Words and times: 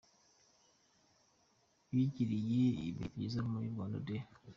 Bagiriye 1.91 2.67
ibihe 2.89 3.05
byiza 3.13 3.39
muri 3.49 3.65
Rwanda 3.73 3.97
Day. 4.07 4.23